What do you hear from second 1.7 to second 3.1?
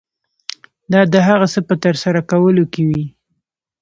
ترسره کولو کې وي.